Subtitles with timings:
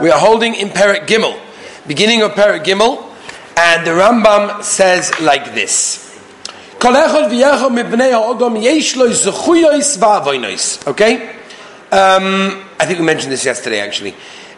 [0.00, 1.38] We are holding in Perik Gimel,
[1.86, 3.04] beginning of Perik Gimel,
[3.58, 6.18] and the Rambam says like this.
[10.86, 11.28] Okay?
[11.92, 14.14] Um, I think we mentioned this yesterday actually.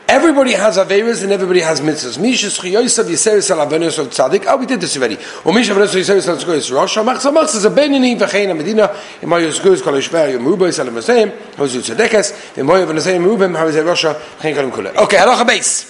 [0.08, 2.16] Everybody has Averas and everybody has mitzvahs.
[2.16, 4.46] Mishas Chiyosav Yiseris al Avenos of Tzadik.
[4.46, 5.18] Oh, we did this already.
[5.44, 6.96] Or Misha Avenos Yiseris al Tzadik Rosh.
[6.96, 8.88] Machza Machza is a Benini V'chein Medina.
[9.20, 11.30] Imayos Guz Kol Ishver Yom Rubois al Masayim.
[11.56, 12.54] Hozu Tzedekes.
[12.54, 13.54] Imayo V'nasayim Rubim.
[13.54, 14.06] How is it Rosh?
[14.06, 14.88] V'chein Kalim Kule.
[14.96, 15.84] Okay, halacha base.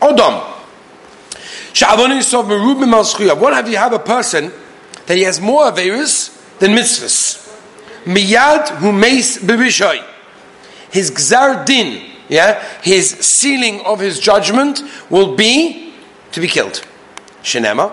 [0.00, 0.40] Odom.
[1.72, 3.40] Sha'avonin Yisov Merubim al Schuyav.
[3.40, 4.52] What have you have a person
[5.06, 6.30] that he has more Averas
[6.60, 7.40] than mitzvahs?
[8.04, 10.00] Miyad Hu Meis B'Rishoy.
[10.92, 15.92] His Gzar Din yeah, his sealing of his judgment will be
[16.32, 16.82] to be killed.
[17.42, 17.92] Shenema,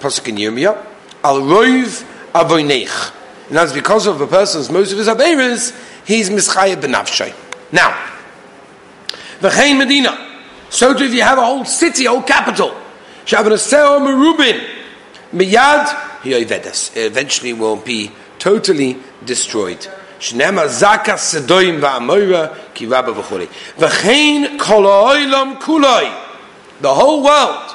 [0.00, 0.86] Pasuk in Yirmiyah,
[1.24, 3.12] Al Roiv Avoinech.
[3.48, 5.74] And that's because of a person's most of his aberes,
[6.06, 7.34] he's Mischaya benavshay.
[7.72, 7.92] Now,
[9.40, 10.28] V'chein Medina.
[10.68, 12.76] So too if you have a whole city, a whole capital,
[13.24, 14.62] Shabanaseo Merubin,
[15.32, 15.86] Miyad
[16.20, 19.88] Yoivedes, eventually will be totally destroyed.
[20.18, 23.45] Shenema Zaka Sedoim Va'amoira כי רבה וכולי.
[23.79, 26.05] וכן כל העולם כולוי,
[26.81, 27.73] the whole world,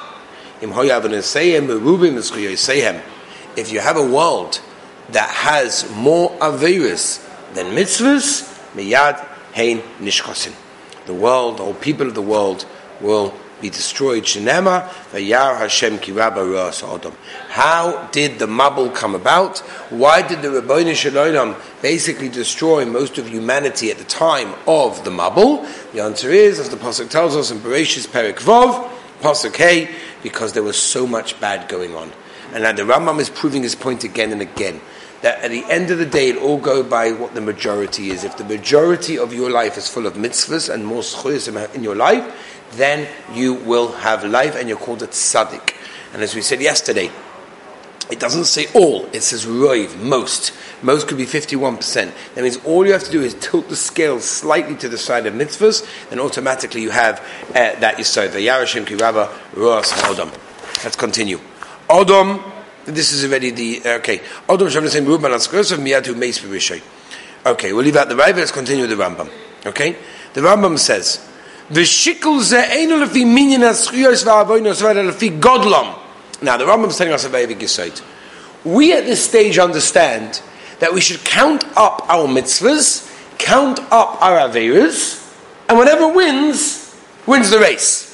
[0.63, 2.97] אם הויה ונסיים מרובים וזכויותיהם,
[3.57, 4.61] if you have a world
[5.13, 7.21] that has more avirus
[7.55, 8.45] than mitzvahs,
[8.77, 9.17] miyad
[9.55, 10.53] hein nishkosin.
[11.07, 12.65] The world, all people of the world
[13.01, 14.24] will be destroyed.
[14.24, 17.14] Shenema vayar Hashem kiraba Adam.
[17.50, 19.60] How did the Mabul come about?
[19.90, 25.12] Why did the Rabbeinu Shalom basically destroy most of humanity at the time of the
[25.12, 25.66] Mabul?
[25.94, 28.90] The answer is, as the pasuk tells us in Bereshis Perik Vov,
[29.22, 32.12] pasuk Hey, because there was so much bad going on.
[32.54, 34.82] And now the Rambam is proving his point again and again
[35.22, 38.24] that at the end of the day, it all go by what the majority is.
[38.24, 41.96] If the majority of your life is full of mitzvahs and more schuyas in your
[41.96, 45.74] life, then you will have life and you're called a tzaddik.
[46.14, 47.12] And as we said yesterday,
[48.12, 50.54] it doesn't say all, it says roiv, most.
[50.84, 52.12] Most could be 51%.
[52.36, 55.26] That means all you have to do is tilt the scale slightly to the side
[55.26, 58.34] of mitzvahs, and automatically you have uh, that yisod.
[58.34, 60.32] The Yarashim Kirava Roas Odom.
[60.84, 61.40] Let's continue.
[61.90, 62.44] Odom,
[62.86, 64.20] this is already the, uh, okay.
[64.48, 66.82] Odom Shem Nesim Ruban Askosov Miyatu Meis
[67.46, 69.30] Okay, we'll leave out the Raiva, let's continue the Rambam.
[69.66, 69.96] Okay?
[70.34, 71.28] The Rambam says,
[71.70, 75.98] V'shikul ze einu lefi minyan ha-schuyos v'avoinos lefi godlam.
[76.42, 78.04] Now, the Rambam is telling us a very big insight.
[78.64, 80.42] We at this stage understand
[80.80, 85.22] that we should count up our mitzvahs, count up our averas,
[85.70, 86.96] and whatever wins,
[87.26, 88.12] wins the race.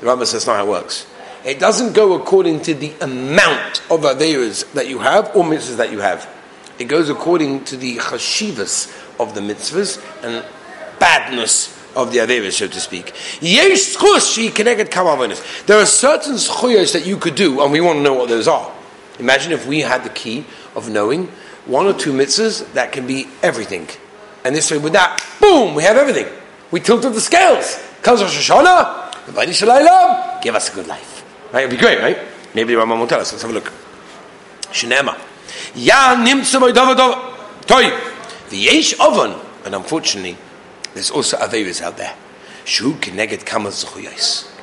[0.00, 1.06] The Rambam says that's not how it works.
[1.44, 5.92] It doesn't go according to the amount of averas that you have or mitzvahs that
[5.92, 6.28] you have.
[6.78, 8.88] It goes according to the chashivas
[9.18, 10.44] of the mitzvahs and
[10.98, 13.12] badness of the Averis, so to speak.
[13.40, 13.72] There
[15.80, 18.72] are certain schuyas that you could do, and we want to know what those are.
[19.18, 20.44] Imagine if we had the key
[20.76, 21.26] of knowing
[21.66, 23.88] one or two mitzvahs that can be everything.
[24.44, 26.26] And this way, with that, boom, we have everything.
[26.70, 27.82] We tilted the scales.
[28.02, 31.17] Comes Rosh Hashanah, give us a good life.
[31.52, 31.64] Right?
[31.64, 32.18] It'd be great, right?
[32.54, 33.32] Maybe the Rambam will tell us.
[33.32, 33.72] Let's have a look.
[34.70, 35.18] Shinema.
[35.74, 36.58] Ya nimtsu
[37.66, 37.90] Toy.
[38.48, 39.38] V'yesh oven.
[39.64, 40.36] And unfortunately,
[40.94, 42.14] there's also Averas out there.
[42.64, 44.54] Shu Kineged Kamal Zuchuyais.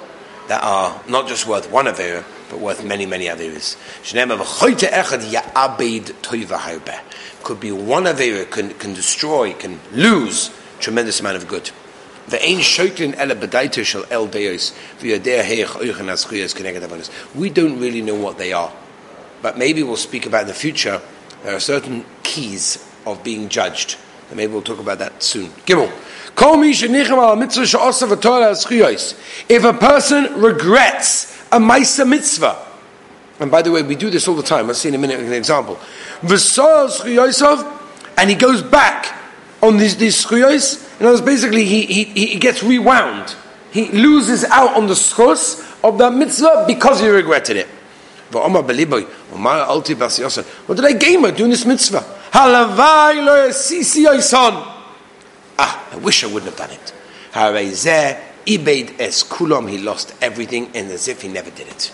[0.47, 3.78] That are not just worth one Avera, but worth many, many Averas.
[4.03, 7.00] Shnema V'choyte Echad Ya'abed Toiva Harbe.
[7.44, 11.72] Could be one Avera can, can destroy, can lose tremendous amount of good.
[12.28, 17.09] The ele bedaita shel el v'yadeh heich.
[17.36, 18.72] We don't really know what they are,
[19.41, 21.02] but maybe we'll speak about in the future.
[21.44, 23.97] There are certain keys of being judged,
[24.30, 25.52] and maybe we'll talk about that soon.
[25.66, 25.91] Gimel.
[29.47, 32.58] If a person regrets a Maisa mitzvah,
[33.40, 34.68] and by the way, we do this all the time.
[34.68, 35.80] I'll see in a minute an example.
[38.18, 39.25] And he goes back
[39.68, 43.36] on these, these schuyos, and other basically he, he, he gets rewound.
[43.72, 47.67] He loses out on the schus of that mitzvah because he regretted it.
[48.32, 48.47] What
[50.76, 52.03] did I gain by doing this mitzvah?
[55.58, 56.94] Ah, I wish I wouldn't have done it.
[58.46, 61.91] Ibaid es kulam, he lost everything and as if he never did it.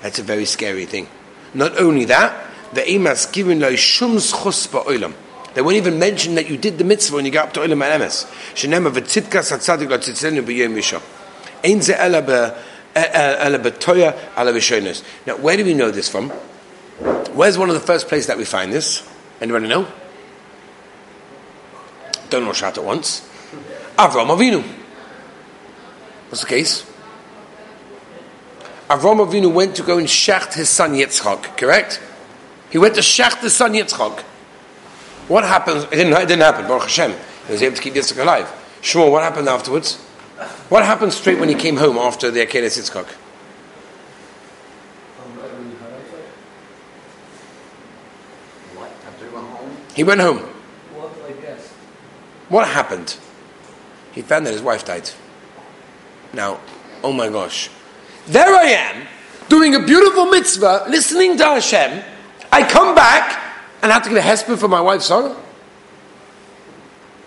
[0.00, 1.08] That's a very scary thing.
[1.54, 5.14] Not only that, the imas given lo shum schus oilam.
[5.54, 7.82] They won't even mention that you did the mitzvah when you got up to oilam
[7.82, 8.26] emes.
[8.54, 11.02] Shenema v'tzitka satzadik lo tzitzenu b'yom.
[11.64, 12.54] Ein ze ela.
[12.94, 13.04] Now,
[15.36, 16.30] where do we know this from?
[16.30, 19.04] Where's one of the first places that we find this?
[19.40, 19.86] Anybody know?
[22.28, 23.22] Don't rush out at once.
[23.96, 24.64] Avram Avinu.
[26.28, 26.84] What's the case?
[28.90, 32.00] Avram Avinu went to go and shecht his son Yitzchak, correct?
[32.70, 34.24] He went to shecht his son Yitzchak.
[35.28, 35.84] What happened?
[35.92, 37.12] It didn't, it didn't happen, Baruch Hashem.
[37.46, 38.50] He was able to keep Yitzchak alive.
[38.80, 39.96] Shmuel, what happened afterwards?
[40.70, 43.14] What happened straight when he came home after the Akedah Yitzchak?
[49.94, 50.38] He went home.
[52.48, 53.16] What happened?
[54.12, 55.10] He found that his wife died.
[56.32, 56.60] Now,
[57.02, 57.68] oh my gosh.
[58.26, 59.06] There I am,
[59.48, 62.02] doing a beautiful mitzvah, listening to Hashem.
[62.50, 63.47] I come back
[63.82, 65.36] and I have to get a husband for my wife's sorrow.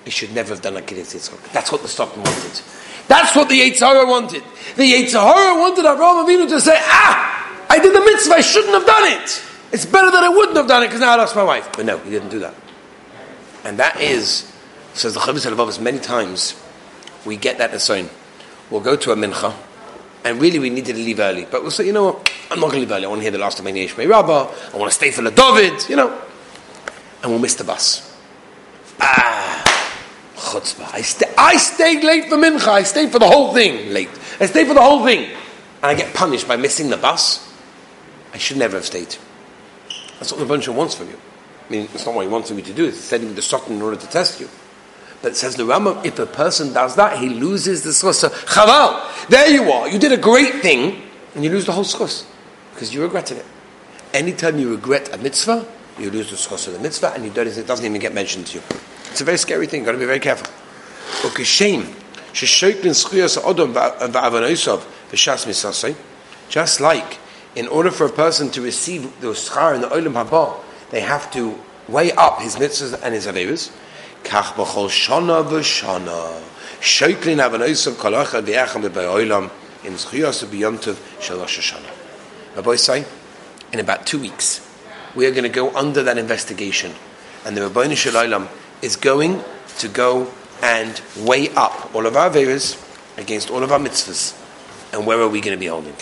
[0.06, 1.52] He should never have done like Kiddush Yitzchak.
[1.52, 2.62] That's what the Stockton wanted.
[3.08, 4.44] That's what the Yetzer Hara wanted.
[4.76, 8.74] The Yetzer Hara wanted Avraham Avinu to say, ah, I did the mitzvah, I shouldn't
[8.74, 9.44] have done it.
[9.72, 11.70] It's better that I wouldn't have done it because now I lost my wife.
[11.74, 12.54] But no, he didn't do that.
[13.64, 14.52] And that is,
[14.94, 16.62] says the Chovos Halevavos many times,
[17.26, 18.10] we get that sign.
[18.70, 19.54] We'll go to a mincha,
[20.24, 21.46] and really we needed to leave early.
[21.50, 23.06] But we'll say, you know what, I'm not going to leave early.
[23.06, 24.52] I want to hear the last of my Yeshmei Rabbah.
[24.74, 26.22] I want to stay for the David, you know.
[27.22, 28.08] And we'll miss the bus.
[29.00, 29.64] Ah,
[30.36, 30.94] chutzpah.
[30.94, 32.68] I, sta- I stayed late for mincha.
[32.68, 34.10] I stayed for the whole thing late.
[34.40, 35.26] I stayed for the whole thing.
[35.82, 37.48] And I get punished by missing the bus.
[38.34, 39.16] I should never have stayed.
[40.20, 41.18] That's what the bunch wants from you.
[41.68, 42.86] I mean, it's not what he wants me to do.
[42.86, 44.50] It's sending me the Satan in order to test you.
[45.22, 48.28] But says the Rambam, if a person does that, he loses the schus.
[48.30, 49.88] Chaval, there you are.
[49.88, 51.02] You did a great thing,
[51.36, 52.26] and you lose the whole schus
[52.74, 53.46] because you regretted it.
[54.14, 55.68] Anytime you regret a mitzvah,
[56.02, 58.48] you lose the schus of the mitzvah, and you don't, it doesn't even get mentioned
[58.48, 58.64] to you.
[59.12, 59.82] It's a very scary thing.
[59.82, 60.48] You've got to be very careful.
[61.26, 61.96] Okay, shame.
[62.34, 62.62] Just
[66.82, 67.18] like
[67.56, 70.56] in order for a person to receive the schar in the olam haba,
[70.90, 71.60] they have to
[71.90, 73.72] weigh up his mitzvahs and his averas.
[74.24, 76.42] Kach b'chol shana v'shana.
[76.80, 79.52] Shoiklin avanoisav kalacha v'yacham v'bayolam
[79.84, 82.56] in zchiyas v'yomtov shel Rosh Hashanah.
[82.56, 83.06] Rabbi say,
[83.74, 84.62] in about two weeks,
[85.16, 86.94] we are going to go under that investigation.
[87.46, 88.48] And the Rabbi Shalom
[88.82, 89.44] is going
[89.80, 90.32] to go
[90.62, 92.78] and weigh up all of our averas
[93.18, 94.38] against all of our mitzvahs.
[94.94, 95.96] And where are we going to be holding?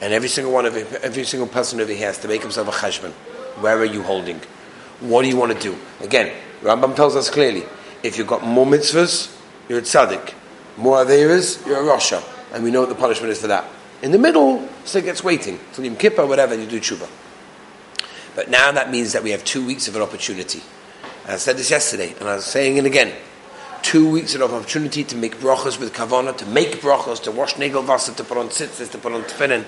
[0.00, 2.70] And every single one of every single person over here has to make himself a
[2.70, 3.12] cheshbon.
[3.62, 4.40] Where are you holding?
[5.00, 5.76] What do you want to do?
[6.00, 7.64] Again, Rambam tells us clearly:
[8.02, 9.34] if you've got more mitzvahs,
[9.68, 10.34] you're a tzaddik.
[10.76, 12.22] More averas, you're a rasha.
[12.52, 13.64] And we know what the punishment is for that.
[14.02, 17.08] In the middle, so it gets waiting till Yom Kippur, whatever, and you do tshuva.
[18.36, 20.62] But now that means that we have two weeks of an opportunity.
[21.24, 23.12] And I said this yesterday, and I'm saying it again.
[23.82, 27.82] Two weeks of opportunity to make brachas with kavana, to make brachas, to wash negel
[27.84, 29.64] vasa, to put on tzitzis, to put on tefillin,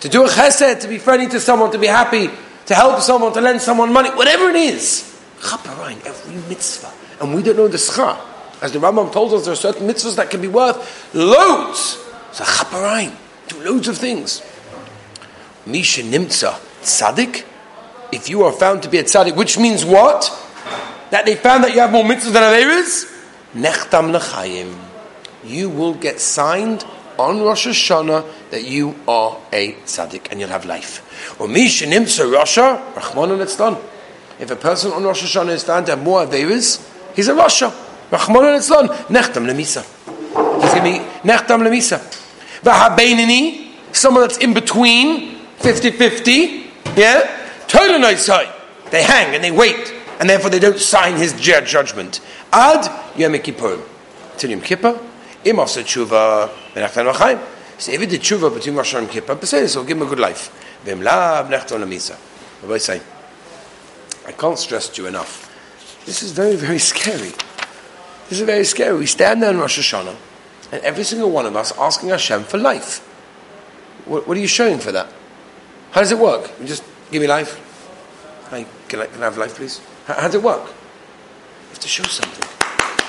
[0.00, 2.30] to do a chesed, to be friendly to someone, to be happy,
[2.66, 5.20] to help someone, to lend someone money, whatever it is.
[5.40, 6.92] Chaparain, every mitzvah.
[7.20, 8.18] And we don't know the schar.
[8.62, 11.98] As the Rambam told us, there are certain mitzvahs that can be worth loads.
[12.32, 13.14] So chaparain,
[13.48, 14.42] do loads of things.
[15.66, 17.44] Misha nimtza tzaddik.
[18.10, 20.30] If you are found to be a tzaddik, which means what?
[21.10, 23.06] That they found that you have more mitzvahs than others.
[23.54, 24.76] Nechtam lechayim.
[25.44, 26.84] You will get signed
[27.18, 31.02] on Rosh Hashanah that you are a tzaddik and you'll have life.
[34.40, 36.80] If a person on Rosh Hashanah is found to have more Averis,
[37.14, 37.70] he's a Rasha.
[38.10, 38.88] Rachmana litzlan.
[39.08, 39.82] Nechtam lemisa.
[40.62, 42.00] He's going to be nechtam lemisa.
[42.62, 47.26] V'habeinini, someone that's in between, 50-50, yeah?
[47.68, 52.20] They hang and they wait, and therefore they don't sign his judgment.
[52.52, 53.82] Ad Yom Kippurim.
[54.38, 54.98] Till Yom Kippur,
[55.44, 57.38] im tshuva, v'nechtam l'chaim.
[57.78, 60.50] So if he did tshuva between Rosh and Kippur, will give him a good life.
[60.84, 61.50] V'im lav.
[61.50, 63.00] What do I say?
[64.26, 65.44] I can't stress to you enough.
[66.04, 67.32] This is very, very scary.
[68.28, 68.98] This is very scary.
[68.98, 70.16] We stand there in Rosh Hashanah,
[70.72, 73.00] and every single one of us asking Hashem for life.
[74.06, 75.08] What, what are you showing for that?
[75.92, 76.50] How does it work?
[76.60, 77.64] You just give me life.
[78.50, 79.80] Hey, can I, can I have life, please?
[80.06, 80.64] How, how does it work?
[80.66, 82.44] You have to show something.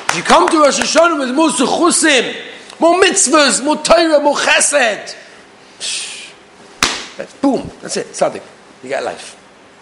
[0.09, 5.15] If you come to Rosh Hashanah with more suchusim, more mitzvahs, more Torah, more chesed,
[7.17, 8.43] that's, boom, that's it, tzaddik.
[8.81, 9.35] You get life.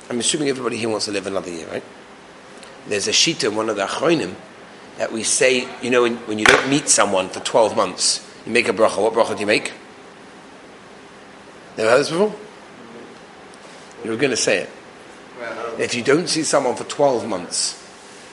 [0.10, 1.84] I'm assuming everybody here wants to live another year, right?
[2.88, 4.36] There's a shita in one of the achronim
[4.98, 8.52] that we say, you know, when, when, you don't meet someone for 12 months, you
[8.52, 9.02] make a bracha.
[9.02, 9.72] What bracha do you make?
[11.78, 12.34] Never heard this before?
[14.04, 14.70] You were going to say it.
[15.80, 17.84] If you don't see someone for 12 months,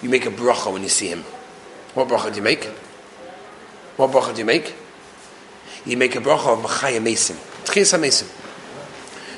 [0.03, 1.23] you make a bracha when you see him.
[1.95, 2.65] What bracha do you make?
[3.97, 4.75] What bracha do you make?
[5.85, 7.37] You make a bracha of Machaya Mesim.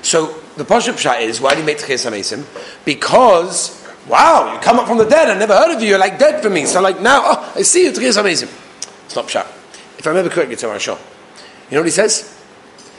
[0.03, 2.45] So the Pashup Pshat is, why do you make Tchias Mesim?
[2.85, 5.29] Because Wow, you come up from the dead.
[5.29, 5.89] I never heard of you.
[5.89, 6.65] You're like dead for me.
[6.67, 7.93] So like now, oh, I see you.
[7.93, 8.49] It's amazing.
[9.09, 9.47] Stop shot.
[9.99, 10.97] If I remember correctly, it's our show.
[11.71, 12.36] You know what he says?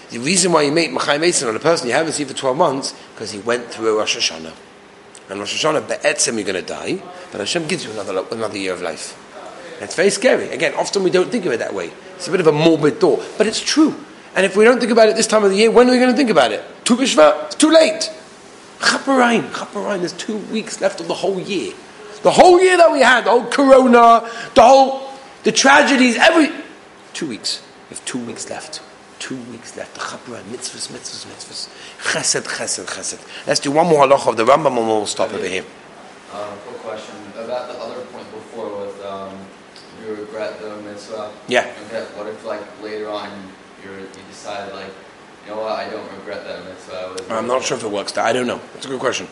[0.10, 2.56] The reason why you make Machai Mason on a person you haven't seen for 12
[2.56, 4.54] months, because he went through a Rosh Hashanah.
[5.30, 8.74] And Rosh Hashanah, be'etzem, you're going to die, but Hashem gives you another, another year
[8.74, 9.22] of life.
[9.76, 10.50] And it's very scary.
[10.50, 11.92] Again, often we don't think of it that way.
[12.16, 13.96] It's a bit of a morbid thought, but it's true.
[14.34, 15.98] And if we don't think about it this time of the year, when are we
[15.98, 16.64] going to think about it?
[16.86, 17.48] Tu B'Shvat?
[17.48, 18.10] It's too late.
[18.80, 21.74] Chaparine, Chaparine, there's two weeks left of the whole year.
[22.24, 25.10] The whole year that we had, the whole corona, the whole,
[25.44, 26.50] the tragedies, every,
[27.14, 27.62] two weeks.
[27.90, 28.82] We have two weeks left.
[29.20, 29.96] Two weeks left.
[29.96, 31.70] The Chaparine, mitzvahs, mitzvahs, mitzvahs.
[32.00, 33.48] Chesed, chesed, chesed.
[33.48, 35.66] Let's do one more halacha of the Rambam and we'll stop over here.
[36.32, 39.38] Uh, quick question about the other point before with um,
[40.04, 41.32] you regret the mitzvah.
[41.48, 41.74] Yeah.
[41.88, 43.30] Okay, what if like later on
[43.84, 44.92] you you decide like
[45.46, 46.96] you know what I don't regret that mitzvah.
[46.96, 48.12] I was I'm not sure if it works.
[48.14, 48.26] That.
[48.26, 48.60] I don't know.
[48.74, 49.28] That's a good question.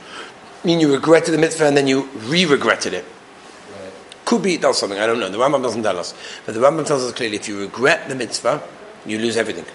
[0.63, 3.03] I mean, you regretted the mitzvah and then you re-regretted it.
[3.03, 3.93] Right.
[4.25, 4.97] Could be it does something.
[4.97, 5.29] I don't know.
[5.29, 6.15] The Rambam doesn't tell us,
[6.45, 8.63] but the Rambam tells us clearly: if you regret the mitzvah,
[9.05, 9.65] you lose everything.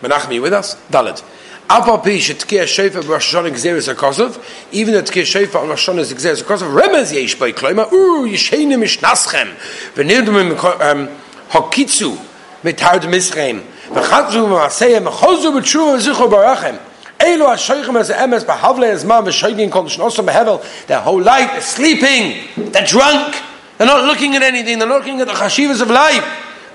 [0.00, 0.76] Menachem, you with us?
[0.90, 1.22] Dalad.
[1.68, 4.38] Alpha pi shetkiya shofar b'Rosh Hashanah gzeres hakosov.
[4.70, 6.78] Even the tkiya shofar on Rosh Hashanah gzeres hakosov.
[6.78, 7.90] Remez yesh by kloima.
[7.90, 9.54] Uru yishhenim misnaschem.
[9.94, 11.08] V'nirdim um,
[11.48, 12.18] hakitzu
[12.62, 13.62] mitard mischem.
[13.88, 16.78] V'chatzu v'maseyem v'chozu b'tshuva v'zichu barachem.
[17.18, 20.86] Elu ha-shoichem as emes b'havle as man v'shoigin kol shnosam b'hevel.
[20.86, 22.72] Their whole life is sleeping.
[22.72, 23.40] They're drunk.
[23.78, 24.78] They're not looking at anything.
[24.78, 26.24] They're not looking at the chashivas of life.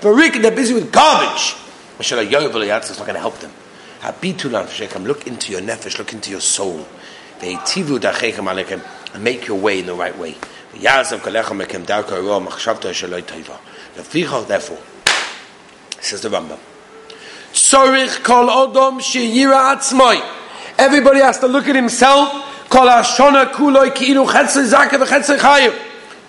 [0.00, 1.54] They're busy with garbage.
[2.00, 3.50] It's not going to help them.
[5.06, 5.98] Look into your nefesh.
[5.98, 6.86] Look into your soul.
[7.42, 10.36] And make your way in the right way.
[14.46, 14.78] Therefore,
[16.00, 16.58] says the Rambam.
[20.78, 22.28] Everybody has to look at himself.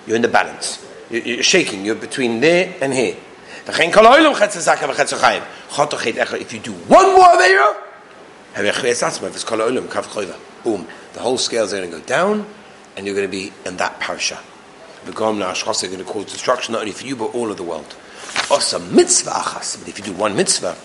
[0.07, 0.79] You're in the balance.
[1.11, 1.85] You're shaking.
[1.85, 3.15] You're between there and here.
[5.73, 7.37] If you do one more
[10.09, 10.37] choiva.
[10.63, 10.87] Boom.
[11.13, 12.45] The whole scales are going to go down,
[12.95, 14.37] and you're going to be in that parsha.
[15.05, 17.63] V'gom la'ashchos are going to cause destruction not only for you but all of the
[17.63, 17.95] world.
[18.49, 19.79] Also mitzvah achas.
[19.79, 20.75] But if you do one mitzvah,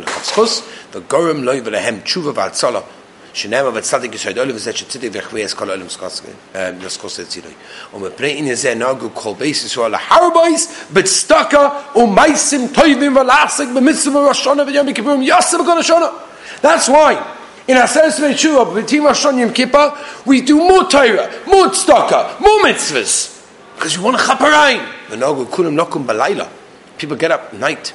[0.00, 2.84] l'chavschus v'gorem loy v'lehem tshuva v'atzala
[3.35, 5.85] שנאמר וצדיק ישעד אולו וזה שצדיק ויחוויאס כל העולם
[6.55, 7.51] לסקוס לצילוי.
[7.93, 14.93] ומפני עניין זה נהגו כל בייס ישראל להרבויס בצדקה ומייסים טויבים ולעסק במצווה וראשונה ויום
[14.93, 16.07] כיפורים יוסף בכל השונה.
[16.61, 17.15] That's why
[17.67, 21.29] in our sense of Tshuva, between Rosh Hashanah and Yom Kippur, we do more Torah,
[21.47, 23.29] more tzedakah, more mitzvahs.
[23.75, 24.85] Because we want a chaparayim.
[25.09, 26.49] V'nogu kulam nokum balayla.
[26.97, 27.93] People get up at night.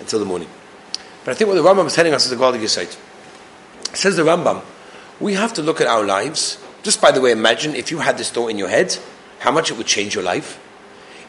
[0.00, 0.48] Until the morning.
[1.24, 2.98] But I think what the Rambam is telling us is a godly sight.
[3.94, 4.62] Says the Rambam,
[5.20, 6.58] we have to look at our lives.
[6.82, 8.98] Just by the way, imagine if you had this thought in your head,
[9.38, 10.58] how much it would change your life.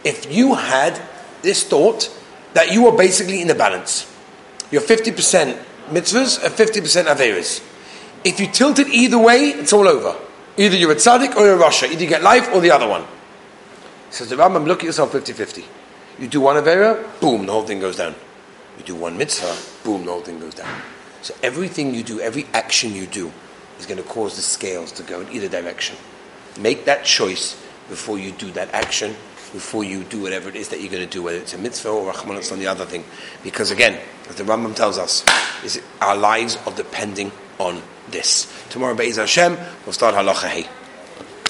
[0.04, 1.00] If you had
[1.42, 2.10] this thought
[2.54, 4.12] that you were basically in the balance,
[4.72, 5.58] you're 50%
[5.90, 7.64] mitzvahs and 50% averas.
[8.24, 10.16] If you tilt it either way, it's all over.
[10.58, 11.92] Either you're a tzaddik or you're a rasha.
[11.92, 13.04] Either you get life or the other one.
[14.14, 15.66] Says the Rambam, look at yourself 50-50.
[16.20, 18.14] You do one avera, boom, the whole thing goes down.
[18.78, 20.70] You do one mitzvah, boom, the whole thing goes down.
[21.24, 23.32] So everything you do, every action you do,
[23.80, 25.98] is going to cause the scales to go in either direction.
[26.60, 29.16] Make that choice before you do that action,
[29.52, 31.90] before you do whatever it is that you're going to do, whether it's a mitzvah
[31.90, 33.06] or Rahman on the other thing.
[33.44, 35.26] Because again, as the Rambam tells us,
[35.64, 38.46] is our lives are depending on this.
[38.70, 40.83] Tomorrow, Be'ez Hashem, we'll start Halacha Hey.